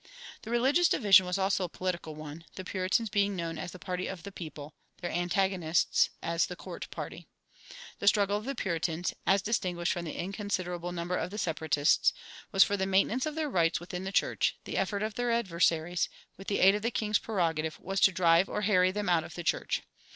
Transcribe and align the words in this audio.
The 0.41 0.49
religious 0.49 0.89
division 0.89 1.27
was 1.27 1.37
also 1.37 1.65
a 1.65 1.69
political 1.69 2.15
one, 2.15 2.45
the 2.55 2.63
Puritans 2.63 3.07
being 3.11 3.35
known 3.35 3.59
as 3.59 3.71
the 3.71 3.77
party 3.77 4.07
of 4.07 4.23
the 4.23 4.31
people, 4.31 4.73
their 4.99 5.11
antagonists 5.11 6.09
as 6.23 6.47
the 6.47 6.55
court 6.55 6.89
party. 6.89 7.27
The 7.99 8.07
struggle 8.07 8.35
of 8.35 8.45
the 8.45 8.55
Puritans 8.55 9.13
(as 9.27 9.43
distinguished 9.43 9.93
from 9.93 10.05
the 10.05 10.17
inconsiderable 10.19 10.91
number 10.91 11.15
of 11.17 11.29
the 11.29 11.37
Separatists) 11.37 12.13
was 12.51 12.63
for 12.63 12.75
the 12.75 12.87
maintenance 12.87 13.27
of 13.27 13.35
their 13.35 13.47
rights 13.47 13.79
within 13.79 14.03
the 14.03 14.11
church; 14.11 14.57
the 14.63 14.75
effort 14.75 15.03
of 15.03 15.13
their 15.13 15.29
adversaries, 15.29 16.09
with 16.35 16.47
the 16.47 16.61
aid 16.61 16.73
of 16.73 16.81
the 16.81 16.89
king's 16.89 17.19
prerogative, 17.19 17.79
was 17.79 17.99
to 17.99 18.11
drive 18.11 18.49
or 18.49 18.61
harry 18.61 18.89
them 18.89 19.07
out 19.07 19.23
of 19.23 19.35
the 19.35 19.43
church. 19.43 19.83